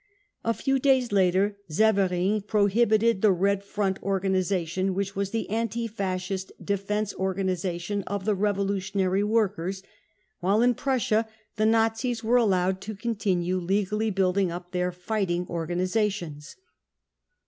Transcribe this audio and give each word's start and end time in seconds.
A 0.43 0.55
few 0.55 0.79
days 0.79 1.11
later 1.11 1.57
Severing 1.69 2.41
prohibited 2.41 3.21
the 3.21 3.31
Red 3.31 3.63
Front 3.63 4.01
organisation, 4.01 4.95
which 4.95 5.15
was 5.15 5.29
the 5.29 5.47
anti 5.51 5.85
Fascist 5.87 6.51
defence 6.59 7.13
organisation 7.13 8.01
of 8.07 8.25
the 8.25 8.33
revolutionary 8.33 9.23
workers, 9.23 9.83
while 10.39 10.63
in 10.63 10.73
Prussia 10.73 11.27
the 11.57 11.67
Nazis 11.67 12.23
were 12.23 12.37
allowed 12.37 12.81
to 12.81 12.95
continue 12.95 13.57
legally 13.59 14.09
building 14.09 14.51
up 14.51 14.71
their 14.71 14.91
fighting 14.91 15.45
organisations. 15.51 16.55